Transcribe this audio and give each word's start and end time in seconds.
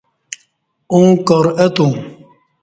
اوں 0.91 1.09
کار 1.27 1.45
اتوم۔ 1.63 1.93